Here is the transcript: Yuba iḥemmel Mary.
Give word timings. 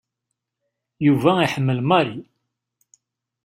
Yuba 1.05 1.31
iḥemmel 1.39 1.79
Mary. 1.89 2.19